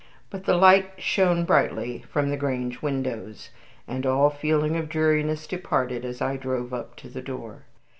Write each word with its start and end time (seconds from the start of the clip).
But 0.31 0.45
the 0.45 0.57
light 0.57 0.93
shone 0.97 1.45
brightly 1.45 2.03
from 2.09 2.31
the 2.31 2.35
Grange 2.35 2.81
windows, 2.81 3.51
and 3.87 4.03
all 4.03 4.31
feeling 4.31 4.75
of 4.75 4.89
dreariness 4.89 5.45
departed 5.45 6.03
as 6.05 6.23
I 6.23 6.37
drove 6.37 6.73
up 6.73 6.95
to 6.95 7.07
the 7.07 7.21
door. 7.21 7.65